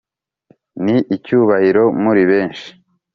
[0.83, 2.67] ni icyubahiro muri benshi.